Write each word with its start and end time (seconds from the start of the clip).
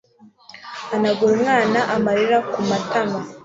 hanagura 0.89 1.33
umwana 1.37 1.79
amarira 1.95 2.37
ku 2.51 2.59
matama 2.69 3.19